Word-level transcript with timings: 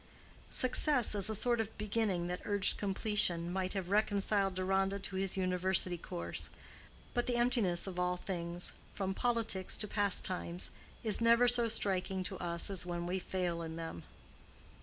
Success, 0.49 1.13
as 1.13 1.29
a 1.29 1.35
sort 1.35 1.61
of 1.61 1.77
beginning 1.77 2.25
that 2.25 2.41
urged 2.43 2.79
completion, 2.79 3.53
might 3.53 3.73
have 3.73 3.89
reconciled 3.91 4.55
Deronda 4.55 4.97
to 4.97 5.15
his 5.15 5.37
university 5.37 5.95
course; 5.95 6.49
but 7.13 7.27
the 7.27 7.35
emptiness 7.35 7.85
of 7.85 7.99
all 7.99 8.17
things, 8.17 8.71
from 8.95 9.13
politics 9.13 9.77
to 9.77 9.87
pastimes, 9.87 10.71
is 11.03 11.21
never 11.21 11.47
so 11.47 11.69
striking 11.69 12.23
to 12.23 12.39
us 12.39 12.71
as 12.71 12.83
when 12.83 13.05
we 13.05 13.19
fail 13.19 13.61
in 13.61 13.75
them. 13.75 14.01